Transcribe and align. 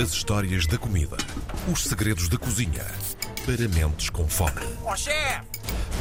As 0.00 0.12
histórias 0.12 0.64
da 0.64 0.78
comida. 0.78 1.16
Os 1.72 1.82
segredos 1.82 2.28
da 2.28 2.38
cozinha. 2.38 2.84
Para 3.44 3.68
mentes 3.68 4.08
com 4.10 4.28
fome. 4.28 4.60
Ó 4.84 4.94
chefe! 4.94 5.44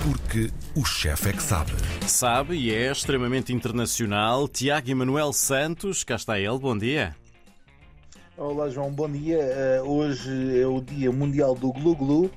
Porque 0.04 0.52
o 0.76 0.86
chefe 0.86 1.30
é 1.30 1.34
que 1.34 1.42
sabe. 1.42 1.72
Sabe 2.06 2.56
e 2.58 2.72
é 2.72 2.92
extremamente 2.92 3.52
internacional. 3.52 4.48
Tiago 4.48 4.92
Emanuel 4.92 5.34
Santos, 5.34 6.04
cá 6.04 6.14
está 6.14 6.40
ele, 6.40 6.60
bom 6.60 6.78
dia. 6.78 7.16
Olá 8.38 8.70
João, 8.70 8.92
bom 8.92 9.10
dia. 9.10 9.40
Uh, 9.84 9.90
hoje 9.90 10.62
é 10.62 10.68
o 10.68 10.80
Dia 10.80 11.12
Mundial 11.12 11.56
do 11.56 11.74
Glu 11.74 11.96
Glu, 11.96 12.32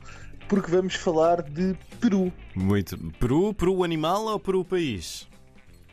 porque 0.48 0.70
vamos 0.70 0.95
falar 0.95 1.42
de 1.42 1.77
Peru. 2.00 2.32
Muito. 2.54 2.96
Peru, 3.18 3.52
Peru 3.52 3.84
animal 3.84 4.24
ou 4.24 4.40
Peru 4.40 4.64
país? 4.64 5.29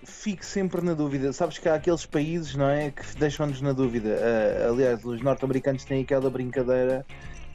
Fico 0.08 0.44
sempre 0.46 0.82
na 0.82 0.94
dúvida. 0.94 1.34
Sabes 1.34 1.58
que 1.58 1.68
há 1.68 1.76
aqueles 1.76 2.06
países, 2.06 2.56
não 2.56 2.70
é, 2.70 2.92
que 2.92 3.04
deixam-nos 3.18 3.62
na 3.62 3.74
dúvida. 3.74 4.10
Uh, 4.10 4.74
aliás, 4.74 5.04
os 5.04 5.22
norte-americanos 5.22 5.84
têm 5.84 6.02
aquela 6.02 6.30
brincadeira 6.30 7.06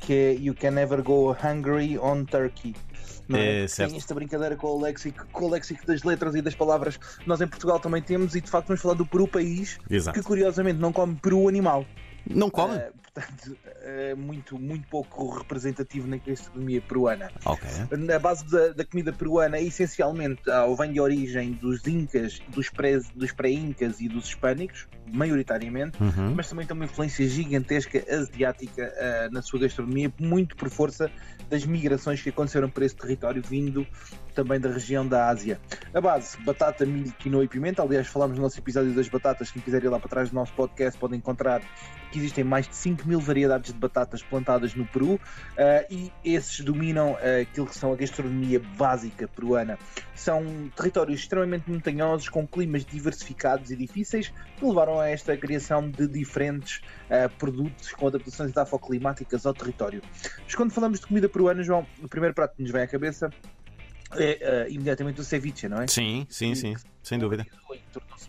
que 0.01 0.13
é 0.13 0.33
You 0.35 0.55
can 0.55 0.73
never 0.73 1.03
go 1.03 1.33
hungry 1.33 1.99
on 1.99 2.25
Turkey. 2.25 2.75
Não 3.29 3.39
é? 3.39 3.65
É, 3.65 3.69
certo. 3.69 3.91
Tem 3.91 3.99
esta 3.99 4.15
brincadeira 4.15 4.57
com 4.57 4.67
o, 4.67 4.81
léxico, 4.81 5.27
com 5.33 5.47
o 5.47 5.51
léxico 5.51 5.87
das 5.87 6.03
letras 6.03 6.35
e 6.35 6.43
das 6.43 6.55
palavras. 6.55 6.99
Nós 7.27 7.41
em 7.41 7.47
Portugal 7.47 7.81
também 7.81 8.03
temos, 8.03 8.35
e 8.35 8.41
de 8.41 8.51
facto 8.51 8.69
vamos 8.69 8.83
falar 8.83 8.95
do 8.95 9.07
Peru 9.07 9.27
país, 9.27 9.79
Exato. 9.89 10.19
que 10.19 10.25
curiosamente 10.25 10.79
não 10.79 10.93
come 10.93 11.15
peru 11.17 11.49
animal. 11.49 11.87
Não 12.29 12.51
come? 12.51 12.77
Uh, 12.77 12.93
portanto, 13.15 13.57
é 13.85 14.15
muito, 14.15 14.59
muito 14.59 14.87
pouco 14.89 15.29
representativo 15.39 16.07
na 16.09 16.17
gastronomia 16.17 16.81
peruana. 16.81 17.31
Ok. 17.45 17.69
Na 17.99 18.19
base 18.19 18.45
da, 18.51 18.69
da 18.69 18.85
comida 18.85 19.13
peruana, 19.13 19.59
essencialmente, 19.61 20.43
ah, 20.51 20.67
vem 20.79 20.93
de 20.93 21.01
origem 21.01 21.53
dos 21.53 21.87
incas, 21.87 22.41
dos 22.49 22.69
pré- 22.71 23.01
dos 23.15 23.33
pré-incas 23.33 24.01
e 24.01 24.09
dos 24.09 24.27
hispânicos, 24.29 24.87
maioritariamente, 25.13 26.03
Uhum. 26.03 26.35
mas 26.35 26.49
também 26.49 26.67
tem 26.67 26.75
uma 26.77 26.85
influência 26.85 27.27
gigantesca 27.29 28.03
asiática 28.13 28.93
ah, 28.99 29.29
na 29.33 29.43
sua 29.43 29.61
gastronomia, 29.61 30.13
muito 30.21 30.57
por 30.57 30.69
força 30.71 31.11
das 31.51 31.65
migrações 31.67 32.23
que 32.23 32.29
aconteceram 32.31 32.69
para 32.71 32.85
esse 32.85 32.97
território, 32.97 33.43
vindo 33.43 33.87
também 34.35 34.59
da 34.59 34.71
região 34.71 35.07
da 35.07 35.29
Ásia. 35.29 35.61
A 35.93 36.01
base, 36.01 36.39
batata, 36.43 36.87
milho, 36.87 37.13
quinoa 37.19 37.45
e 37.45 37.49
pimenta. 37.49 37.83
Aliás, 37.83 38.07
falámos 38.07 38.37
no 38.39 38.43
nosso 38.43 38.59
episódio 38.59 38.95
das 38.95 39.07
batatas. 39.07 39.51
Quem 39.51 39.61
quiser 39.61 39.85
ir 39.85 39.89
lá 39.89 39.99
para 39.99 40.09
trás 40.09 40.31
do 40.31 40.35
nosso 40.35 40.53
podcast 40.55 40.99
pode 40.99 41.15
encontrar 41.15 41.61
que 42.11 42.19
existem 42.19 42.43
mais 42.43 42.67
de 42.67 42.75
5 42.77 43.07
mil 43.07 43.21
variedades 43.21 43.72
de 43.73 43.79
batatas 43.79 44.23
plantadas 44.23 44.75
no 44.75 44.87
Peru 44.87 45.21
ah, 45.57 45.85
e 45.91 46.13
esses 46.25 46.61
dominam 46.61 47.17
ah, 47.17 47.41
aquilo 47.43 47.67
que 47.67 47.77
são 47.77 47.93
a 47.93 47.97
gastronomia 47.97 48.61
básica 48.77 49.29
peruana. 49.29 49.79
São 50.15 50.71
territórios 50.77 51.21
extremamente 51.21 51.71
montanhosos, 51.71 52.29
com 52.29 52.47
climas 52.47 52.85
diversificados 52.85 53.71
e 53.71 53.77
difíceis, 53.77 54.33
que 54.57 54.65
levaram 54.65 55.01
a 55.01 55.09
esta 55.09 55.37
criação 55.37 55.89
de 55.89 56.07
diferentes 56.07 56.81
ah, 57.11 57.29
produtos 57.29 57.93
com 57.93 58.07
adaptações 58.07 58.51
edafoclimáticas 58.51 59.47
ao 59.47 59.55
território. 59.55 60.03
Mas 60.45 60.55
quando 60.55 60.73
falamos 60.73 61.01
de 61.01 61.07
comida 61.07 61.29
peruana, 61.29 61.63
João, 61.63 61.87
o 62.03 62.09
primeiro 62.09 62.35
prato 62.35 62.57
que 62.57 62.63
nos 62.63 62.71
vem 62.71 62.83
à 62.83 62.87
cabeça 62.87 63.31
é 64.17 64.39
ah, 64.43 64.69
imediatamente 64.69 65.21
o 65.21 65.25
ceviche, 65.25 65.69
não 65.69 65.83
é? 65.83 65.87
Sim, 65.87 66.27
sim, 66.29 66.55
sim, 66.55 66.75
sem 67.03 67.19
dúvida. 67.19 67.47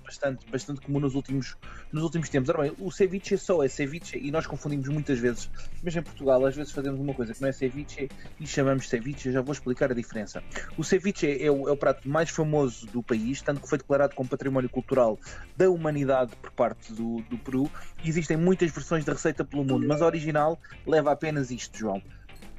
Bastante, 0.04 0.46
bastante 0.50 0.82
comum 0.82 1.00
nos 1.00 1.16
últimos, 1.16 1.56
nos 1.92 2.04
últimos 2.04 2.30
tempos. 2.30 2.50
Ora 2.50 2.64
bem, 2.64 2.74
o 2.80 2.92
ceviche 2.92 3.38
só 3.38 3.64
é 3.64 3.68
ceviche 3.68 4.18
e 4.18 4.32
nós 4.32 4.46
confundimos 4.46 4.88
muitas 4.90 5.20
vezes. 5.20 5.50
Mesmo 5.82 6.02
em 6.02 6.04
Portugal, 6.04 6.46
às 6.46 6.56
vezes 6.56 6.72
fazemos 6.72 7.00
uma 7.00 7.14
coisa 7.14 7.34
que 7.34 7.42
não 7.42 7.50
é 7.50 7.52
ceviche 7.52 8.10
e 8.40 8.48
chamamos 8.48 8.90
ceviche. 8.90 9.32
Já 9.32 9.42
vou 9.42 9.54
explicar 9.54 9.92
a 9.92 9.96
diferença. 9.96 10.44
O 10.78 10.84
ceviche 10.84 11.44
é 11.44 11.50
o, 11.50 11.68
é 11.68 11.72
o 11.72 11.78
prato 11.78 12.08
mais 12.08 12.30
famoso 12.30 12.86
do 12.88 13.02
país, 13.02 13.42
tanto 13.42 13.62
que 13.62 13.70
foi 13.70 13.78
declarado 13.78 14.16
como 14.16 14.30
património 14.30 14.70
cultural 14.70 15.20
da 15.56 15.70
humanidade 15.70 16.36
por 16.38 16.52
parte 16.52 16.94
do, 16.94 17.22
do 17.30 17.38
Peru. 17.38 17.70
Existem 18.04 18.38
muitas 18.38 18.72
versões 18.72 19.06
da 19.06 19.14
receita 19.14 19.44
pelo 19.44 19.64
mundo, 19.64 19.88
mas 19.88 20.02
a 20.02 20.06
original 20.06 20.60
leva 20.86 21.12
apenas 21.12 21.52
isto, 21.52 21.78
João 21.78 22.02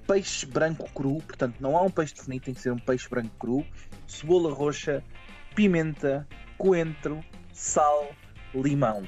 peixe 0.06 0.46
branco 0.46 0.88
cru, 0.92 1.22
portanto 1.22 1.56
não 1.60 1.76
há 1.76 1.82
um 1.82 1.90
peixe 1.90 2.14
definido, 2.14 2.44
tem 2.44 2.54
que 2.54 2.60
ser 2.60 2.70
um 2.70 2.78
peixe 2.78 3.08
branco 3.08 3.30
cru, 3.38 3.66
cebola 4.06 4.52
roxa, 4.52 5.02
pimenta, 5.54 6.26
coentro, 6.58 7.24
sal, 7.52 8.10
limão. 8.54 9.02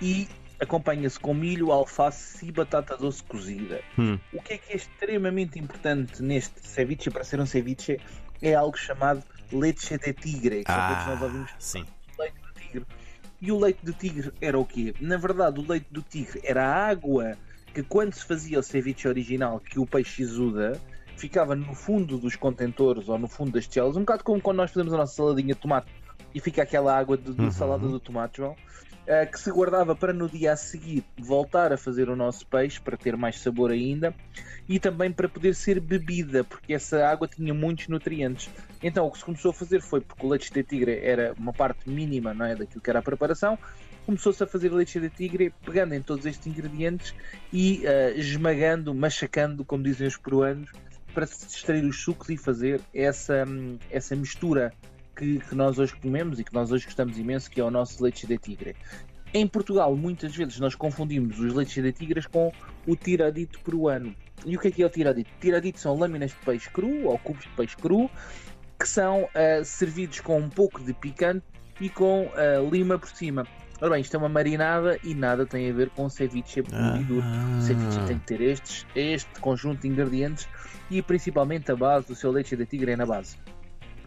E 0.00 0.28
acompanha-se 0.60 1.18
com 1.18 1.34
milho, 1.34 1.70
alface 1.72 2.46
e 2.46 2.52
batata 2.52 2.96
doce 2.96 3.22
cozida. 3.22 3.80
Hum. 3.98 4.18
O 4.32 4.42
que 4.42 4.54
é 4.54 4.58
que 4.58 4.72
é 4.72 4.76
extremamente 4.76 5.58
importante 5.58 6.22
neste 6.22 6.66
ceviche, 6.66 7.10
para 7.10 7.24
ser 7.24 7.40
um 7.40 7.46
ceviche, 7.46 8.00
é 8.42 8.54
algo 8.54 8.76
chamado 8.76 9.22
leite 9.52 9.96
de 9.98 10.12
tigre, 10.12 10.64
que 10.64 10.70
nós 10.70 11.08
Ah, 11.08 11.18
ouvimos 11.22 11.50
sim. 11.58 11.84
leite 12.18 12.36
do 12.40 12.52
tigre. 12.60 12.86
E 13.40 13.52
o 13.52 13.58
leite 13.58 13.84
do 13.84 13.92
tigre 13.92 14.32
era 14.40 14.58
o 14.58 14.64
quê? 14.64 14.94
Na 15.00 15.16
verdade, 15.16 15.60
o 15.60 15.66
leite 15.66 15.86
do 15.90 16.02
tigre 16.02 16.40
era 16.44 16.66
a 16.66 16.88
água 16.88 17.36
que, 17.72 17.82
quando 17.82 18.12
se 18.12 18.24
fazia 18.24 18.58
o 18.58 18.62
ceviche 18.62 19.06
original, 19.06 19.60
que 19.60 19.78
o 19.78 19.86
peixe 19.86 20.22
exuda, 20.22 20.80
ficava 21.18 21.54
no 21.54 21.74
fundo 21.74 22.16
dos 22.16 22.36
contentores 22.36 23.08
ou 23.08 23.18
no 23.18 23.28
fundo 23.28 23.52
das 23.52 23.66
telas, 23.66 23.96
um 23.96 24.00
bocado 24.00 24.24
como 24.24 24.40
quando 24.40 24.58
nós 24.58 24.70
fazemos 24.70 24.92
a 24.94 24.96
nossa 24.98 25.14
saladinha 25.14 25.54
de 25.54 25.60
tomate 25.60 25.90
e 26.34 26.40
fica 26.40 26.62
aquela 26.62 26.96
água 26.96 27.16
de, 27.16 27.34
de 27.34 27.42
Uhum. 27.42 27.50
salada 27.50 27.88
do 27.88 27.98
tomate, 27.98 28.36
João, 28.38 28.54
eh, 29.06 29.24
que 29.26 29.40
se 29.40 29.50
guardava 29.50 29.96
para 29.96 30.12
no 30.12 30.28
dia 30.28 30.52
a 30.52 30.56
seguir 30.56 31.02
voltar 31.18 31.72
a 31.72 31.78
fazer 31.78 32.08
o 32.10 32.14
nosso 32.16 32.46
peixe, 32.46 32.80
para 32.80 32.96
ter 32.96 33.16
mais 33.16 33.40
sabor 33.40 33.70
ainda, 33.70 34.14
e 34.68 34.78
também 34.78 35.10
para 35.10 35.28
poder 35.28 35.54
ser 35.54 35.80
bebida, 35.80 36.44
porque 36.44 36.74
essa 36.74 37.06
água 37.06 37.26
tinha 37.26 37.54
muitos 37.54 37.88
nutrientes. 37.88 38.50
Então 38.82 39.06
o 39.06 39.10
que 39.10 39.18
se 39.18 39.24
começou 39.24 39.50
a 39.50 39.54
fazer 39.54 39.80
foi, 39.80 40.00
porque 40.02 40.24
o 40.24 40.28
leite 40.28 40.52
de 40.52 40.62
tigre 40.62 41.00
era 41.02 41.34
uma 41.38 41.52
parte 41.52 41.88
mínima 41.88 42.34
não 42.34 42.44
é, 42.44 42.54
daquilo 42.54 42.82
que 42.82 42.90
era 42.90 42.98
a 42.98 43.02
preparação, 43.02 43.58
começou-se 44.04 44.42
a 44.42 44.46
fazer 44.46 44.70
leite 44.72 45.00
de 45.00 45.08
tigre 45.10 45.52
pegando 45.64 45.94
em 45.94 46.02
todos 46.02 46.24
estes 46.26 46.46
ingredientes 46.46 47.14
e 47.52 47.80
eh, 47.86 48.12
esmagando, 48.16 48.94
machacando, 48.94 49.64
como 49.64 49.82
dizem 49.82 50.06
os 50.06 50.16
peruanos, 50.18 50.70
para 51.18 51.26
se 51.26 51.48
extrair 51.48 51.84
os 51.84 52.00
sucos 52.00 52.28
e 52.28 52.36
fazer 52.36 52.80
essa, 52.94 53.44
hum, 53.44 53.76
essa 53.90 54.14
mistura 54.14 54.72
que, 55.16 55.40
que 55.40 55.52
nós 55.52 55.76
hoje 55.76 55.92
comemos 55.96 56.38
e 56.38 56.44
que 56.44 56.54
nós 56.54 56.70
hoje 56.70 56.84
gostamos 56.84 57.18
imenso, 57.18 57.50
que 57.50 57.60
é 57.60 57.64
o 57.64 57.72
nosso 57.72 58.00
leite 58.00 58.24
de 58.24 58.38
tigre. 58.38 58.76
Em 59.34 59.44
Portugal, 59.44 59.96
muitas 59.96 60.36
vezes 60.36 60.60
nós 60.60 60.76
confundimos 60.76 61.40
os 61.40 61.52
leites 61.52 61.82
de 61.82 61.90
tigres 61.90 62.24
com 62.24 62.52
o 62.86 62.94
tiradito 62.94 63.58
peruano. 63.64 64.14
E 64.46 64.56
o 64.56 64.60
que 64.60 64.68
é 64.68 64.70
que 64.70 64.80
é 64.80 64.86
o 64.86 64.88
tiradito? 64.88 65.28
Tiradito 65.40 65.80
são 65.80 65.98
lâminas 65.98 66.30
de 66.30 66.36
peixe 66.36 66.70
cru 66.70 67.06
ou 67.06 67.18
cubos 67.18 67.42
de 67.42 67.50
peixe 67.50 67.76
cru 67.76 68.08
que 68.78 68.88
são 68.88 69.28
ah, 69.34 69.64
servidos 69.64 70.20
com 70.20 70.38
um 70.38 70.48
pouco 70.48 70.80
de 70.84 70.94
picante 70.94 71.44
e 71.80 71.90
com 71.90 72.30
ah, 72.36 72.62
lima 72.70 72.96
por 72.96 73.08
cima. 73.08 73.44
Ora 73.80 73.92
bem, 73.92 74.00
isto 74.00 74.14
é 74.14 74.18
uma 74.18 74.28
marinada 74.28 74.98
e 75.04 75.14
nada 75.14 75.46
tem 75.46 75.70
a 75.70 75.72
ver 75.72 75.90
com 75.90 76.08
ceviche 76.08 76.62
puro 76.62 76.96
e 76.96 77.04
duro. 77.04 77.26
O 77.58 77.62
ceviche 77.62 78.00
tem 78.06 78.18
que 78.18 78.26
ter 78.26 78.40
estes, 78.40 78.84
este 78.94 79.40
conjunto 79.40 79.82
de 79.82 79.88
ingredientes 79.88 80.48
e 80.90 81.00
principalmente 81.00 81.70
a 81.70 81.76
base 81.76 82.08
do 82.08 82.14
seu 82.16 82.32
leite 82.32 82.56
de 82.56 82.66
tigre 82.66 82.92
é 82.92 82.96
na 82.96 83.06
base. 83.06 83.36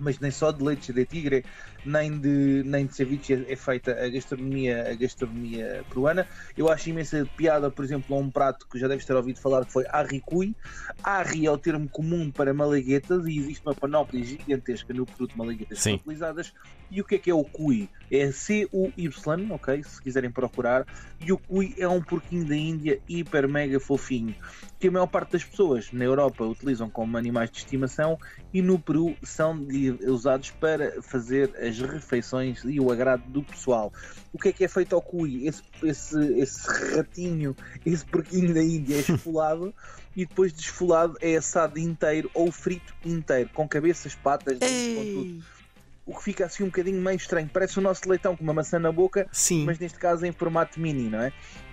Mas 0.01 0.19
nem 0.19 0.31
só 0.31 0.51
de 0.51 0.63
leite 0.63 0.91
de 0.91 1.05
tigre, 1.05 1.45
nem 1.85 2.19
de, 2.19 2.63
nem 2.65 2.87
de 2.87 2.95
ceviche 2.95 3.33
é, 3.47 3.55
feita 3.55 3.91
a 3.91 4.09
gastronomia, 4.09 4.89
a 4.91 4.95
gastronomia 4.95 5.85
peruana. 5.87 6.27
Eu 6.57 6.69
acho 6.69 6.89
imensa 6.89 7.23
piada, 7.37 7.69
por 7.69 7.85
exemplo, 7.85 8.15
a 8.15 8.19
um 8.19 8.31
prato 8.31 8.67
que 8.67 8.79
já 8.79 8.87
deves 8.87 9.05
ter 9.05 9.15
ouvido 9.15 9.39
falar 9.39 9.63
que 9.63 9.71
foi 9.71 9.85
arricui. 9.89 10.55
Arri 11.03 11.45
é 11.45 11.51
o 11.51 11.57
termo 11.57 11.87
comum 11.87 12.31
para 12.31 12.51
malaguetas 12.53 13.27
e 13.27 13.37
existe 13.37 13.61
uma 13.63 13.75
panóplia 13.75 14.23
gigantesca 14.23 14.91
no 14.93 15.05
Peru 15.05 15.27
de 15.27 15.37
malaguetas 15.37 15.77
que 15.77 15.83
são 15.83 15.93
Sim. 15.93 15.99
utilizadas. 15.99 16.51
E 16.89 16.99
o 16.99 17.05
que 17.05 17.15
é 17.15 17.17
que 17.19 17.29
é 17.29 17.33
o 17.33 17.43
cui? 17.43 17.89
É 18.11 18.31
C-U-Y, 18.31 19.51
ok? 19.51 19.83
Se 19.83 20.01
quiserem 20.01 20.31
procurar. 20.31 20.85
E 21.19 21.31
o 21.31 21.37
cui 21.37 21.75
é 21.77 21.87
um 21.87 22.01
porquinho 22.01 22.45
da 22.45 22.55
Índia 22.55 22.99
hiper 23.07 23.47
mega 23.47 23.79
fofinho. 23.79 24.35
Que 24.79 24.87
a 24.87 24.91
maior 24.91 25.07
parte 25.07 25.33
das 25.33 25.43
pessoas 25.43 25.91
na 25.91 26.03
Europa 26.03 26.43
utilizam 26.43 26.89
como 26.89 27.17
animais 27.17 27.49
de 27.51 27.59
estimação 27.59 28.17
e 28.53 28.61
no 28.61 28.79
Peru 28.79 29.15
são 29.23 29.57
de- 29.63 29.90
usados 30.07 30.51
para 30.51 31.01
fazer 31.01 31.51
as 31.57 31.79
refeições 31.79 32.63
e 32.63 32.79
o 32.79 32.91
agrado 32.91 33.23
do 33.27 33.43
pessoal. 33.43 33.91
O 34.33 34.37
que 34.37 34.49
é 34.49 34.53
que 34.53 34.63
é 34.63 34.67
feito 34.67 34.95
ao 34.95 35.01
cui? 35.01 35.47
Esse, 35.47 35.61
esse, 35.83 36.33
esse 36.39 36.95
ratinho, 36.95 37.55
esse 37.85 38.05
porquinho 38.05 38.53
da 38.53 38.63
Índia 38.63 38.95
é 38.95 38.99
esfolado 39.11 39.73
e 40.15 40.25
depois 40.25 40.53
de 40.53 40.61
esfolado 40.61 41.17
é 41.21 41.35
assado 41.35 41.79
inteiro 41.79 42.29
ou 42.33 42.51
frito 42.51 42.93
inteiro, 43.05 43.49
com 43.53 43.67
cabeças, 43.67 44.15
patas, 44.15 44.59
dentes, 44.59 44.95
com 44.95 45.03
tudo. 45.13 45.43
O 46.05 46.15
que 46.15 46.23
fica 46.23 46.45
assim 46.45 46.63
um 46.63 46.67
bocadinho 46.67 46.99
meio 47.01 47.15
estranho. 47.15 47.49
Parece 47.51 47.77
o 47.77 47.81
nosso 47.81 48.09
leitão 48.09 48.35
com 48.35 48.43
uma 48.43 48.53
maçã 48.53 48.79
na 48.79 48.91
boca, 48.91 49.27
Sim. 49.31 49.65
mas 49.65 49.79
neste 49.79 49.99
caso 49.99 50.25
em 50.25 50.31
formato 50.31 50.79
mini, 50.79 51.09
não 51.09 51.21
é? 51.21 51.31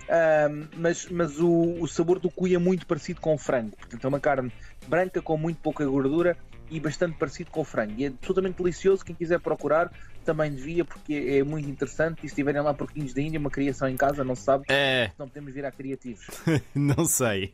Ahm, 0.09 0.67
mas 0.75 1.07
mas 1.09 1.39
o, 1.39 1.77
o 1.79 1.87
sabor 1.87 2.19
do 2.19 2.29
cuy 2.31 2.55
é 2.55 2.57
muito 2.57 2.85
parecido 2.87 3.21
com 3.21 3.33
o 3.33 3.37
frango. 3.37 3.75
Portanto, 3.75 4.03
é 4.03 4.07
uma 4.07 4.19
carne 4.19 4.51
branca 4.87 5.21
com 5.21 5.37
muito 5.37 5.57
pouca 5.61 5.85
gordura 5.85 6.37
e 6.69 6.79
bastante 6.79 7.17
parecido 7.17 7.51
com 7.51 7.61
o 7.61 7.63
frango. 7.63 7.93
E 7.97 8.05
é 8.05 8.07
absolutamente 8.07 8.61
delicioso. 8.61 9.03
Quem 9.03 9.15
quiser 9.15 9.39
procurar 9.39 9.91
também 10.23 10.53
devia, 10.53 10.85
porque 10.85 11.13
é 11.13 11.43
muito 11.43 11.67
interessante. 11.69 12.25
E 12.25 12.29
se 12.29 12.35
tiverem 12.35 12.61
lá 12.61 12.73
porquinhos 12.73 13.13
da 13.13 13.21
Índia, 13.21 13.39
uma 13.39 13.49
criação 13.49 13.87
em 13.87 13.97
casa, 13.97 14.23
não 14.23 14.35
se 14.35 14.43
sabe, 14.43 14.65
É, 14.69 15.11
não 15.17 15.27
podemos 15.27 15.53
virar 15.53 15.71
criativos. 15.71 16.27
não 16.75 17.05
sei. 17.05 17.51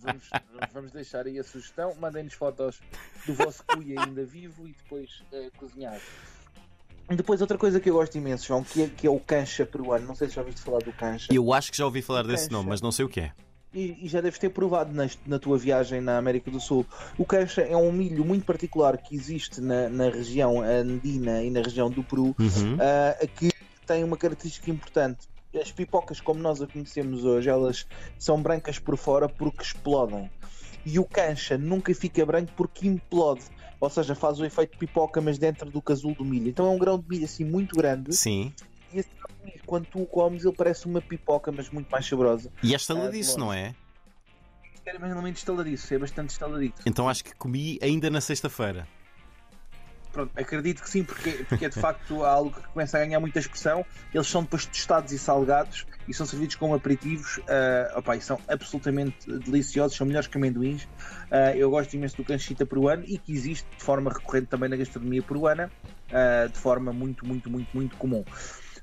Vamos, 0.00 0.30
vamos 0.72 0.92
deixar 0.92 1.26
aí 1.26 1.38
a 1.38 1.44
sugestão. 1.44 1.94
Mandem-nos 2.00 2.34
fotos 2.34 2.80
do 3.26 3.34
vosso 3.34 3.64
cuy 3.66 3.96
ainda 3.98 4.24
vivo 4.24 4.66
e 4.66 4.72
depois 4.72 5.22
eh, 5.32 5.50
cozinhado. 5.56 6.00
Depois, 7.08 7.40
outra 7.40 7.56
coisa 7.56 7.80
que 7.80 7.88
eu 7.88 7.94
gosto 7.94 8.18
imenso, 8.18 8.46
João, 8.46 8.62
que 8.62 8.82
é, 8.82 8.86
que 8.88 9.06
é 9.06 9.10
o 9.10 9.18
cancha 9.18 9.64
peruano. 9.64 10.06
Não 10.06 10.14
sei 10.14 10.28
se 10.28 10.34
já 10.34 10.42
ouviste 10.42 10.60
falar 10.60 10.80
do 10.80 10.92
cancha. 10.92 11.28
Eu 11.32 11.52
acho 11.54 11.70
que 11.70 11.78
já 11.78 11.86
ouvi 11.86 12.02
falar 12.02 12.22
desse 12.22 12.50
nome, 12.50 12.68
mas 12.68 12.82
não 12.82 12.92
sei 12.92 13.04
o 13.04 13.08
que 13.08 13.20
é. 13.20 13.32
E, 13.74 13.98
e 14.02 14.08
já 14.08 14.20
deves 14.20 14.38
ter 14.38 14.48
provado 14.48 14.92
na 15.26 15.38
tua 15.38 15.58
viagem 15.58 16.00
na 16.00 16.16
América 16.16 16.50
do 16.50 16.58
Sul. 16.58 16.86
O 17.18 17.24
cancha 17.24 17.60
é 17.60 17.76
um 17.76 17.92
milho 17.92 18.24
muito 18.24 18.46
particular 18.46 18.96
que 18.96 19.14
existe 19.14 19.60
na, 19.60 19.88
na 19.90 20.08
região 20.08 20.62
andina 20.62 21.42
e 21.42 21.50
na 21.50 21.60
região 21.60 21.90
do 21.90 22.02
Peru, 22.02 22.34
Uhum. 22.38 22.78
ah, 22.80 23.26
que 23.26 23.50
tem 23.86 24.02
uma 24.04 24.16
característica 24.16 24.70
importante. 24.70 25.28
As 25.54 25.70
pipocas, 25.72 26.20
como 26.20 26.40
nós 26.40 26.60
a 26.62 26.66
conhecemos 26.66 27.24
hoje, 27.24 27.48
elas 27.48 27.86
são 28.18 28.40
brancas 28.40 28.78
por 28.78 28.96
fora 28.96 29.28
porque 29.28 29.62
explodem. 29.62 30.30
E 30.84 30.98
o 30.98 31.04
cancha 31.04 31.58
nunca 31.58 31.94
fica 31.94 32.24
branco 32.24 32.52
porque 32.56 32.86
implode. 32.86 33.44
Ou 33.80 33.90
seja, 33.90 34.14
faz 34.14 34.40
o 34.40 34.44
efeito 34.44 34.76
pipoca, 34.78 35.20
mas 35.20 35.38
dentro 35.38 35.70
do 35.70 35.80
casulo 35.80 36.14
do 36.14 36.24
milho. 36.24 36.48
Então 36.48 36.66
é 36.66 36.70
um 36.70 36.78
grão 36.78 36.98
de 36.98 37.08
milho 37.08 37.24
assim 37.24 37.44
muito 37.44 37.76
grande. 37.76 38.14
Sim. 38.14 38.52
E 38.92 38.98
esse 38.98 39.08
quando 39.68 39.84
tu 39.84 40.02
o 40.02 40.06
comes, 40.06 40.44
ele 40.44 40.54
parece 40.56 40.86
uma 40.86 41.00
pipoca, 41.00 41.52
mas 41.52 41.68
muito 41.68 41.90
mais 41.90 42.06
saborosa. 42.06 42.50
E 42.62 42.72
é 42.72 42.76
estaladiço, 42.76 43.34
de 43.34 43.38
não 43.38 43.52
é? 43.52 43.74
É 44.86 44.96
realmente 44.96 45.36
estaladiço, 45.36 45.92
é 45.92 45.98
bastante 45.98 46.30
estaladiço. 46.30 46.76
Então 46.86 47.06
acho 47.06 47.22
que 47.22 47.34
comi 47.34 47.78
ainda 47.82 48.08
na 48.08 48.22
sexta-feira. 48.22 48.88
Pronto, 50.10 50.32
acredito 50.34 50.82
que 50.82 50.88
sim, 50.88 51.04
porque, 51.04 51.44
porque 51.46 51.66
é 51.66 51.68
de 51.68 51.78
facto 51.78 52.24
algo 52.24 52.50
que 52.50 52.66
começa 52.68 52.96
a 52.96 53.00
ganhar 53.00 53.20
muita 53.20 53.38
expressão. 53.38 53.84
Eles 54.12 54.26
são 54.26 54.42
depois 54.42 54.64
tostados 54.64 55.12
e 55.12 55.18
salgados 55.18 55.86
e 56.08 56.14
são 56.14 56.24
servidos 56.24 56.56
como 56.56 56.74
aperitivos. 56.74 57.38
ah, 57.46 57.98
opa, 57.98 58.16
e 58.16 58.22
são 58.22 58.40
absolutamente 58.48 59.30
deliciosos, 59.40 59.94
são 59.98 60.06
melhores 60.06 60.26
que 60.26 60.38
amendoins. 60.38 60.88
Ah, 61.30 61.54
eu 61.54 61.68
gosto 61.68 61.92
imenso 61.94 62.16
do 62.16 62.24
canchita 62.24 62.64
peruano 62.64 63.04
e 63.06 63.18
que 63.18 63.32
existe 63.32 63.68
de 63.76 63.84
forma 63.84 64.10
recorrente 64.10 64.46
também 64.46 64.70
na 64.70 64.76
gastronomia 64.76 65.22
peruana, 65.22 65.70
ah, 66.10 66.48
de 66.50 66.58
forma 66.58 66.90
muito, 66.90 67.26
muito, 67.26 67.50
muito, 67.50 67.68
muito 67.74 67.96
comum. 67.98 68.24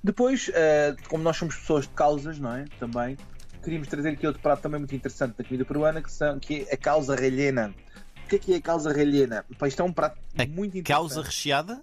Depois, 0.05 0.51
ah, 0.53 0.95
como 1.09 1.23
nós 1.23 1.35
somos 1.35 1.55
pessoas 1.55 1.85
de 1.85 1.93
causas, 1.95 2.37
não 2.37 2.53
é? 2.53 2.65
Também 2.79 3.17
queríamos 3.63 3.87
trazer 3.87 4.09
aqui 4.09 4.27
outro 4.27 4.39
prato 4.39 4.61
também 4.61 4.79
muito 4.79 4.95
interessante 4.95 5.35
da 5.35 5.43
comida 5.43 5.65
peruana, 5.65 5.99
que, 5.99 6.11
são, 6.11 6.37
que 6.37 6.67
é 6.69 6.75
a 6.75 6.77
causa 6.77 7.15
relhena. 7.15 7.73
O 8.23 8.27
que 8.27 8.35
é 8.35 8.39
que 8.39 8.53
é 8.53 8.57
a 8.57 8.61
causa 8.61 8.93
relhena? 8.93 9.43
Pá, 9.57 9.67
isto 9.67 9.81
é 9.81 9.85
um 9.85 9.91
prato 9.91 10.19
A 10.37 10.45
muito 10.45 10.77
interessante. 10.77 10.85
Causa 10.85 11.23
recheada? 11.23 11.81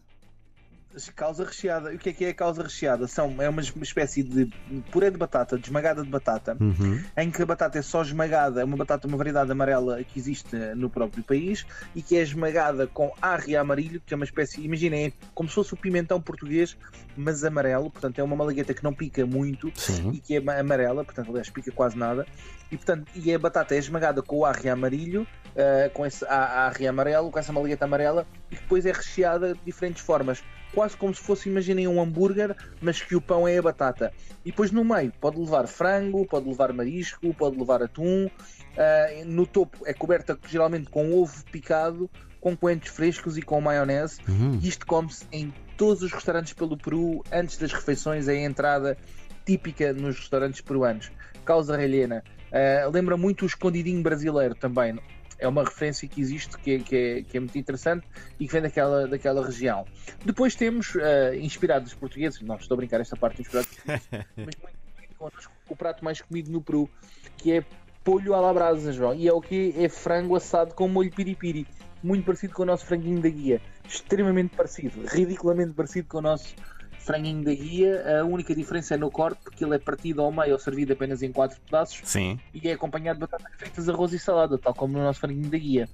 Causa 1.15 1.45
recheada. 1.45 1.93
E 1.93 1.97
o 1.97 1.99
que 1.99 2.09
é 2.11 2.13
que 2.13 2.25
é 2.25 2.29
a 2.31 2.35
causa 2.35 2.63
recheada? 2.63 3.07
São, 3.07 3.35
é 3.41 3.49
uma 3.49 3.61
espécie 3.63 4.23
de 4.23 4.47
puré 4.91 5.11
de 5.11 5.17
batata, 5.17 5.57
de 5.59 5.65
esmagada 5.65 6.03
de 6.03 6.09
batata, 6.09 6.57
Uhum. 6.61 7.03
em 7.17 7.31
que 7.31 7.43
a 7.43 7.47
batata 7.47 7.79
é 7.79 7.83
só 7.83 8.03
esmagada, 8.03 8.61
é 8.61 8.65
uma 8.65 8.77
batata, 8.77 9.07
uma 9.07 9.17
variedade 9.17 9.51
amarela 9.51 10.03
que 10.05 10.19
existe 10.19 10.57
no 10.77 10.89
próprio 10.91 11.23
país 11.25 11.65
e 11.95 12.03
que 12.03 12.17
é 12.17 12.23
esmagada 12.23 12.87
com 12.87 13.13
arre 13.21 13.57
amarilho, 13.57 14.01
que 14.05 14.13
é 14.13 14.17
uma 14.17 14.25
espécie, 14.25 14.61
imaginem, 14.65 15.07
é 15.07 15.13
como 15.35 15.49
se 15.49 15.55
fosse 15.55 15.75
o 15.75 15.77
pimentão 15.77 16.21
português, 16.21 16.77
mas 17.17 17.45
amarelo, 17.45 17.91
portanto 17.91 18.19
é 18.19 18.23
uma 18.23 18.37
malagueta 18.37 18.73
que 18.75 18.83
não 18.85 18.93
pica 18.93 19.25
muito 19.27 19.71
Sim. 19.75 20.11
e 20.13 20.19
que 20.19 20.37
é 20.37 20.41
ma- 20.41 20.57
amarela, 20.59 21.05
portanto, 21.05 21.29
aliás, 21.31 21.49
pica 21.51 21.71
quase 21.73 21.97
nada. 21.97 22.27
E, 22.71 22.77
portanto, 22.77 23.07
e 23.15 23.35
a 23.35 23.39
batata 23.39 23.75
é 23.75 23.79
esmagada 23.79 24.23
com 24.23 24.39
o 24.39 24.45
arre 24.47 24.69
amarilho, 24.71 25.27
ah, 25.57 25.91
com 25.93 26.07
esse 26.07 26.25
arre 26.27 26.87
amarelo, 26.87 27.31
com 27.31 27.39
essa 27.39 27.53
malagueta 27.53 27.85
amarela, 27.85 28.27
e 28.51 28.55
depois 28.57 28.87
é 28.87 28.93
recheada 28.93 29.53
de 29.55 29.61
diferentes 29.67 30.03
formas. 30.03 30.43
Quase 30.75 30.97
como 30.97 31.15
se 31.15 31.21
fosse, 31.21 31.49
imaginem, 31.49 31.87
um 31.87 32.01
hambúrguer, 32.01 32.57
mas 32.81 33.03
que 33.03 33.15
o 33.15 33.21
pão 33.21 33.47
é 33.47 33.59
a 33.59 33.63
batata. 33.63 34.13
E 34.45 34.51
depois 34.51 34.71
no 34.71 34.85
meio 34.85 35.13
pode 35.21 35.39
levar 35.39 35.67
frango, 35.67 36.27
pode 36.27 36.49
levar 36.49 36.73
marisco, 36.73 37.35
pode 37.35 37.59
levar 37.59 37.83
atum. 37.83 38.31
Ah, 38.77 39.25
no 39.27 39.47
topo 39.47 39.87
é 39.87 39.93
coberta 39.93 40.39
geralmente 40.49 40.89
com 40.89 41.13
ovo 41.13 41.45
picado, 41.51 42.11
com 42.41 42.57
coentros 42.57 42.95
frescos 42.95 43.37
e 43.37 43.43
com 43.43 43.61
maionese. 43.61 44.19
Uhum. 44.29 44.59
Isto 44.63 44.87
come-se 44.87 45.27
em 45.31 45.53
todos 45.77 46.03
os 46.03 46.13
restaurantes 46.13 46.53
pelo 46.53 46.77
Peru, 46.77 47.23
antes 47.33 47.57
das 47.57 47.73
refeições, 47.73 48.29
é 48.29 48.33
a 48.33 48.43
entrada 48.43 48.97
típica 49.45 49.93
nos 49.93 50.17
restaurantes 50.19 50.61
peruanos. 50.61 51.11
Causa 51.45 51.77
relhena. 51.77 52.23
Uh, 52.51 52.91
lembra 52.91 53.17
muito 53.17 53.43
o 53.43 53.47
escondidinho 53.47 54.03
brasileiro 54.03 54.55
também. 54.55 54.99
É 55.43 55.49
uma 55.49 55.65
referência 55.65 56.07
que 56.07 56.21
existe, 56.21 56.57
que 56.57 56.77
é, 56.77 56.79
que 56.79 56.97
é, 56.97 57.23
que 57.23 57.37
é 57.37 57.41
muito 57.41 57.59
interessante 57.59 58.07
e 58.39 58.47
que 58.47 58.53
vem 58.53 58.63
daquela, 58.63 59.09
daquela 59.09 59.45
região. 59.45 59.85
Depois 60.25 60.55
temos, 60.55 60.95
uh, 60.95 61.35
inspirados 61.35 61.91
dos 61.91 61.99
portugueses, 61.99 62.41
não 62.43 62.57
estou 62.57 62.75
a 62.75 62.79
brincar 62.79 63.01
esta 63.01 63.17
parte 63.17 63.41
inspirado 63.41 63.67
dos 63.67 63.77
portugueses, 63.77 64.09
mas 64.37 64.57
muito 64.97 65.17
connosco, 65.19 65.53
o 65.69 65.77
prato 65.77 66.05
mais 66.05 66.21
comido 66.21 66.51
no 66.51 66.63
Peru, 66.63 66.89
que 67.37 67.53
é 67.53 67.65
polho 68.05 68.35
à 68.35 68.41
la 68.41 68.53
brasa, 68.53 68.93
João. 68.93 69.15
E 69.15 69.29
é 69.29 69.33
o 69.33 69.41
que? 69.41 69.75
É 69.77 69.89
frango 69.89 70.37
assado 70.37 70.75
com 70.75 70.89
molho 70.89 71.11
piripiri. 71.11 71.67
Muito 72.03 72.25
parecido 72.25 72.55
com 72.55 72.63
o 72.63 72.67
nosso 72.67 72.85
franguinho 72.85 73.21
da 73.21 73.29
guia. 73.29 73.61
Extremamente 73.87 74.57
parecido. 74.57 75.07
Ridiculamente 75.07 75.73
parecido 75.73 76.09
com 76.09 76.19
o 76.19 76.23
nosso 76.23 76.55
franguinho 77.03 77.45
da 77.45 77.53
guia. 77.53 78.21
A 78.21 78.25
única 78.25 78.55
diferença 78.55 78.95
é 78.95 78.97
no 78.97 79.11
corte, 79.11 79.41
porque 79.43 79.65
ele 79.65 79.75
é 79.75 79.79
partido 79.79 80.23
ao 80.23 80.33
meio 80.33 80.53
ou 80.53 80.59
servido 80.59 80.93
apenas 80.93 81.23
em 81.23 81.33
quatro 81.33 81.61
pedaços 81.61 82.01
Sim. 82.05 82.39
e 82.55 82.69
é 82.69 82.73
acompanhado 82.73 83.19
de 83.19 83.27
batatas 83.27 83.53
fritas, 83.57 83.89
arroz 83.89 84.13
e 84.13 84.19
salada, 84.19 84.59
tal 84.59 84.75
como 84.75 84.95
no 84.95 85.03
nosso 85.03 85.21
franguinho 85.21 85.51
da 85.51 85.59
guia. 85.59 85.89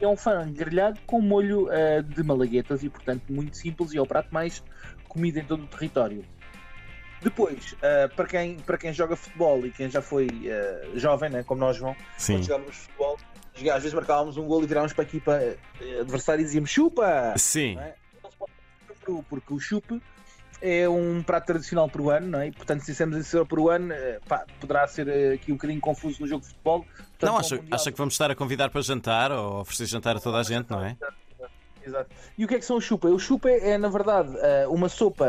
É 0.00 0.08
um 0.08 0.16
frango 0.16 0.52
grelhado 0.52 0.98
com 1.06 1.20
molho 1.20 1.68
ah, 1.70 2.02
de 2.02 2.22
malaguetas 2.22 2.82
e, 2.82 2.88
portanto, 2.88 3.22
muito 3.30 3.56
simples 3.56 3.92
e 3.92 3.98
é 3.98 4.02
o 4.02 4.06
prato 4.06 4.32
mais 4.32 4.62
comido 5.08 5.38
em 5.38 5.44
todo 5.44 5.64
o 5.64 5.66
território. 5.66 6.24
Depois, 7.20 7.76
ah, 7.82 8.08
para, 8.14 8.26
quem, 8.26 8.56
para 8.56 8.78
quem 8.78 8.92
joga 8.92 9.14
futebol 9.14 9.64
e 9.64 9.70
quem 9.70 9.88
já 9.88 10.02
foi 10.02 10.28
ah, 10.50 10.98
jovem, 10.98 11.30
né, 11.30 11.42
como 11.42 11.60
nós, 11.60 11.76
João, 11.76 11.94
Sim. 12.18 12.34
quando 12.34 12.44
jogávamos 12.44 12.76
futebol, 12.76 13.18
às 13.54 13.82
vezes 13.82 13.94
marcávamos 13.94 14.36
um 14.36 14.46
gol 14.46 14.64
e 14.64 14.66
virávamos 14.66 14.92
para 14.92 15.04
a 15.04 15.06
equipa 15.06 15.40
adversária 16.00 16.40
e 16.40 16.44
dizíamos 16.44 16.70
chupa! 16.70 17.34
Sim. 17.36 17.74
não 17.76 17.82
é? 17.82 17.94
Porque 19.28 19.52
o 19.52 19.58
chupe 19.58 20.00
é 20.62 20.88
um 20.88 21.22
prato 21.22 21.46
tradicional 21.46 21.88
peruano, 21.88 22.28
não 22.28 22.40
é? 22.40 22.46
E, 22.46 22.52
portanto, 22.52 22.80
se 22.80 22.92
dissermos 22.92 23.18
isso 23.18 23.44
peruano, 23.46 23.92
eh, 23.92 24.20
pá, 24.28 24.46
poderá 24.60 24.86
ser 24.86 25.08
eh, 25.08 25.34
aqui 25.34 25.50
um 25.50 25.56
bocadinho 25.56 25.80
confuso 25.80 26.20
no 26.20 26.28
jogo 26.28 26.42
de 26.42 26.48
futebol. 26.48 26.84
Portanto, 26.84 27.22
Não, 27.22 27.36
acha, 27.36 27.60
acha 27.70 27.90
que 27.90 27.98
vamos 27.98 28.14
estar 28.14 28.30
a 28.30 28.34
convidar 28.34 28.70
para 28.70 28.80
jantar 28.80 29.32
ou 29.32 29.60
oferecer 29.60 29.86
jantar 29.86 30.16
a 30.16 30.20
toda 30.20 30.38
a 30.38 30.42
gente, 30.44 30.70
não 30.70 30.82
é? 30.82 30.96
Exato. 31.84 32.10
E 32.38 32.44
o 32.44 32.48
que 32.48 32.54
é 32.54 32.58
que 32.60 32.64
são 32.64 32.76
os 32.76 32.84
chupa? 32.84 33.08
O 33.08 33.18
chupa 33.18 33.50
é, 33.50 33.76
na 33.76 33.88
verdade, 33.88 34.30
eh, 34.38 34.66
uma 34.68 34.88
sopa 34.88 35.26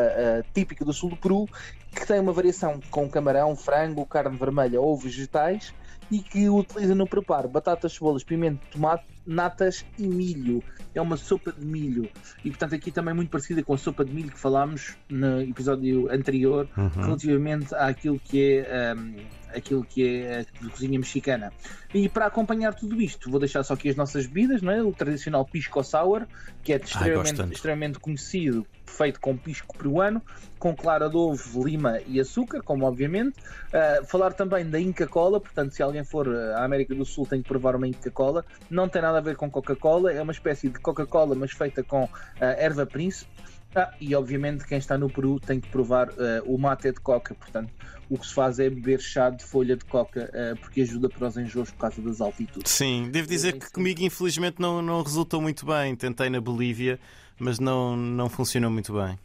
típica 0.53 0.85
do 0.85 0.93
sul 0.93 1.09
do 1.09 1.17
Peru 1.17 1.49
que 1.95 2.05
tem 2.05 2.19
uma 2.19 2.31
variação 2.31 2.79
com 2.91 3.09
camarão, 3.09 3.55
frango, 3.55 4.05
carne 4.05 4.37
vermelha 4.37 4.79
ou 4.79 4.95
vegetais 4.95 5.73
e 6.13 6.19
que 6.19 6.47
utiliza 6.47 6.93
no 6.93 7.07
preparo 7.07 7.49
batatas, 7.49 7.93
cebolas, 7.93 8.23
pimento, 8.23 8.61
tomate, 8.69 9.03
natas 9.25 9.83
e 9.97 10.05
milho. 10.07 10.63
É 10.93 11.01
uma 11.01 11.17
sopa 11.17 11.51
de 11.51 11.65
milho. 11.65 12.07
E 12.45 12.49
portanto 12.51 12.75
aqui 12.75 12.91
também 12.91 13.15
muito 13.15 13.31
parecida 13.31 13.63
com 13.63 13.73
a 13.73 13.77
sopa 13.79 14.05
de 14.05 14.13
milho 14.13 14.29
que 14.29 14.39
falámos 14.39 14.95
no 15.09 15.41
episódio 15.41 16.07
anterior 16.11 16.69
Uhum. 16.77 16.89
relativamente 16.89 17.73
àquilo 17.73 18.19
que 18.19 18.59
é 18.67 18.93
hum, 18.95 19.15
aquilo 19.55 19.83
que 19.83 20.23
é 20.23 20.41
a 20.41 20.69
cozinha 20.69 20.97
mexicana. 20.97 21.51
E 21.93 22.09
para 22.09 22.25
acompanhar 22.25 22.73
tudo 22.73 23.01
isto, 23.01 23.29
vou 23.29 23.39
deixar 23.39 23.63
só 23.63 23.73
aqui 23.73 23.89
as 23.89 23.95
nossas 23.95 24.25
bebidas, 24.25 24.61
não 24.61 24.71
é? 24.71 24.81
o 24.81 24.91
tradicional 24.91 25.45
pisco 25.45 25.83
sour, 25.83 26.25
que 26.63 26.73
é 26.73 26.77
extremamente, 26.77 27.35
tanto. 27.35 27.53
extremamente 27.53 27.99
conhecido, 27.99 28.65
feito 28.85 29.19
com 29.19 29.35
pisco 29.37 29.77
peruano, 29.77 30.21
com 30.57 30.75
clara 30.75 31.09
de 31.09 31.17
ovo, 31.17 31.65
lima 31.65 31.99
e 32.07 32.19
açúcar, 32.19 32.61
como 32.61 32.85
obviamente. 32.85 33.37
Uh, 33.39 34.05
falar 34.05 34.33
também 34.33 34.65
da 34.65 34.79
Inca 34.79 35.07
Cola, 35.07 35.39
portanto, 35.39 35.71
se 35.71 35.83
alguém 35.83 36.03
for 36.03 36.27
uh, 36.27 36.55
à 36.55 36.63
América 36.63 36.95
do 36.95 37.05
Sul 37.05 37.25
tem 37.25 37.41
que 37.41 37.47
provar 37.47 37.75
uma 37.75 37.87
Inca 37.87 38.09
Cola. 38.09 38.45
Não 38.69 38.87
tem 38.87 39.01
nada 39.01 39.17
a 39.17 39.21
ver 39.21 39.35
com 39.35 39.49
Coca-Cola, 39.49 40.11
é 40.11 40.21
uma 40.21 40.31
espécie 40.31 40.69
de 40.69 40.79
Coca-Cola, 40.79 41.35
mas 41.35 41.51
feita 41.51 41.83
com 41.83 42.05
uh, 42.05 42.09
erva 42.39 42.85
príncipe. 42.85 43.29
Ah, 43.75 43.91
e 43.99 44.13
obviamente 44.15 44.65
quem 44.65 44.77
está 44.77 44.97
no 44.97 45.09
Peru 45.09 45.39
tem 45.39 45.59
que 45.59 45.67
provar 45.69 46.09
uh, 46.09 46.13
o 46.45 46.57
mate 46.57 46.91
de 46.91 46.99
coca, 46.99 47.33
portanto 47.33 47.71
o 48.09 48.17
que 48.17 48.27
se 48.27 48.33
faz 48.33 48.59
é 48.59 48.69
beber 48.69 48.99
chá 48.99 49.29
de 49.29 49.43
folha 49.43 49.75
de 49.75 49.85
coca 49.85 50.29
uh, 50.29 50.57
porque 50.59 50.81
ajuda 50.81 51.09
para 51.09 51.27
os 51.27 51.37
enjoos 51.37 51.71
por 51.71 51.79
causa 51.79 52.01
das 52.01 52.21
altitudes. 52.21 52.71
Sim, 52.71 53.09
devo 53.11 53.27
dizer 53.27 53.57
que 53.57 53.71
comigo 53.71 54.03
infelizmente 54.03 54.59
não, 54.59 54.81
não 54.81 55.01
resultou 55.01 55.41
muito 55.41 55.65
bem. 55.65 55.95
Tentei 55.95 56.29
na 56.29 56.39
Bolívia, 56.39 56.99
mas 57.39 57.59
não, 57.59 57.95
não 57.95 58.29
funcionou 58.29 58.69
muito 58.69 58.93
bem. 58.93 59.17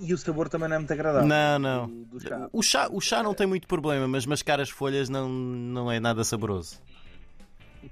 E 0.00 0.12
o 0.12 0.18
sabor 0.18 0.48
também 0.48 0.68
não 0.68 0.76
é 0.76 0.78
muito 0.78 0.92
agradável. 0.92 1.26
Não, 1.26 1.58
não. 1.58 1.86
Do, 1.88 2.04
do 2.04 2.20
chá. 2.20 2.48
O 2.52 2.62
chá, 2.62 2.88
o 2.90 3.00
chá 3.00 3.22
não 3.22 3.34
tem 3.34 3.46
muito 3.46 3.66
problema, 3.66 4.06
mas 4.06 4.26
mascar 4.26 4.60
as 4.60 4.70
folhas 4.70 5.08
não, 5.08 5.28
não 5.28 5.90
é 5.90 5.98
nada 5.98 6.22
saboroso. 6.22 6.80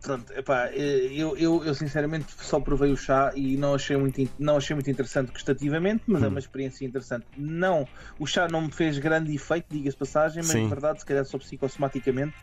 Pronto, 0.02 0.32
epá, 0.32 0.68
eh, 0.68 1.08
eu, 1.12 1.36
eu, 1.36 1.64
eu 1.64 1.74
sinceramente 1.74 2.26
só 2.38 2.60
provei 2.60 2.92
o 2.92 2.96
chá 2.96 3.32
e 3.34 3.56
não 3.56 3.74
achei 3.74 3.96
muito, 3.96 4.28
não 4.38 4.56
achei 4.56 4.74
muito 4.74 4.90
interessante 4.90 5.32
gustativamente, 5.32 6.02
mas 6.06 6.22
é 6.22 6.26
Hum. 6.26 6.30
uma 6.30 6.38
experiência 6.38 6.84
interessante. 6.84 7.26
Não, 7.36 7.88
o 8.18 8.26
chá 8.26 8.48
não 8.48 8.62
me 8.62 8.72
fez 8.72 8.98
grande 8.98 9.34
efeito, 9.34 9.66
diga-se 9.70 9.96
passagem, 9.96 10.42
mas 10.42 10.52
Sim. 10.52 10.62
de 10.64 10.68
verdade, 10.68 11.00
se 11.00 11.06
calhar 11.06 11.24
só 11.24 11.38
psicossomaticamente, 11.38 12.34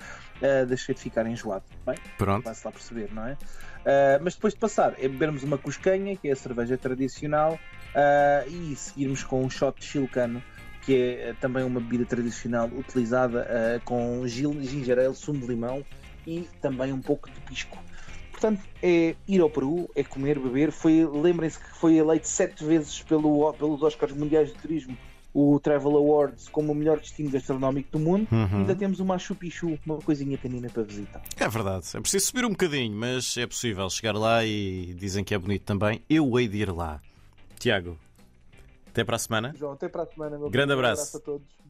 eh, 0.41 0.65
deixei 0.65 0.95
de 0.95 1.01
ficar 1.01 1.25
enjoado. 1.25 1.63
Bem, 1.85 1.97
Pronto. 2.17 2.43
vai-se 2.43 2.65
lá 2.65 2.71
perceber, 2.71 3.09
não 3.13 3.25
é? 3.25 3.37
Ah, 3.85 4.19
mas 4.21 4.35
depois 4.35 4.53
de 4.53 4.59
passar, 4.59 4.93
é 4.97 5.07
bebermos 5.07 5.43
uma 5.43 5.57
cuscanha, 5.57 6.15
que 6.15 6.27
é 6.27 6.31
a 6.31 6.35
cerveja 6.35 6.77
tradicional, 6.77 7.59
ah, 7.95 8.43
e 8.47 8.75
seguirmos 8.75 9.23
com 9.23 9.43
um 9.43 9.49
shot 9.49 9.79
de 9.79 9.85
chilcano, 9.85 10.43
que 10.81 10.95
é 10.95 11.33
também 11.39 11.63
uma 11.63 11.79
bebida 11.79 12.05
tradicional 12.05 12.67
utilizada 12.67 13.47
ah, 13.49 13.79
com 13.85 14.25
gil, 14.27 14.61
ginger 14.61 14.99
ale, 14.99 15.15
sumo 15.15 15.39
de 15.39 15.47
limão 15.47 15.85
e 16.25 16.47
também 16.61 16.91
um 16.91 17.01
pouco 17.01 17.29
de 17.29 17.39
pisco. 17.41 17.77
Portanto, 18.31 18.61
é 18.81 19.15
ir 19.27 19.41
ao 19.41 19.49
Peru, 19.49 19.89
é 19.95 20.03
comer, 20.03 20.37
beber. 20.37 20.71
Foi, 20.71 21.05
lembrem-se 21.05 21.59
que 21.59 21.77
foi 21.77 21.95
eleito 21.95 22.27
sete 22.27 22.63
vezes 22.63 23.01
pelo, 23.01 23.53
pelos 23.53 23.81
Oscars 23.81 24.13
Mundiais 24.13 24.49
de 24.49 24.55
Turismo 24.55 24.97
o 25.33 25.59
Travel 25.59 25.97
Awards 25.97 26.47
como 26.47 26.71
o 26.71 26.75
melhor 26.75 26.99
destino 26.99 27.31
gastronómico 27.31 27.89
do 27.91 27.99
mundo. 27.99 28.27
Uhum. 28.31 28.59
Ainda 28.59 28.75
temos 28.75 28.99
o 28.99 29.05
Machu 29.05 29.33
Picchu, 29.33 29.79
uma 29.85 29.97
coisinha 29.97 30.37
pequenina 30.37 30.69
para 30.69 30.83
visitar. 30.83 31.23
É 31.37 31.49
verdade, 31.49 31.87
é 31.95 31.99
preciso 31.99 32.27
subir 32.27 32.45
um 32.45 32.51
bocadinho, 32.51 32.95
mas 32.95 33.35
é 33.37 33.47
possível 33.47 33.89
chegar 33.89 34.15
lá 34.15 34.45
e 34.45 34.93
dizem 34.93 35.23
que 35.23 35.33
é 35.33 35.37
bonito 35.37 35.63
também. 35.63 36.01
Eu 36.09 36.37
hei 36.39 36.47
de 36.47 36.57
ir 36.59 36.71
lá. 36.71 37.01
Tiago, 37.57 37.97
até 38.87 39.03
para 39.03 39.15
a 39.15 39.19
semana. 39.19 39.53
João, 39.57 39.73
até 39.73 39.89
para 39.89 40.03
a 40.03 40.05
semana. 40.05 40.37
Meu 40.37 40.49
Grande 40.49 40.73
abraço. 40.73 41.01
abraço 41.01 41.17
a 41.17 41.19
todos. 41.19 41.62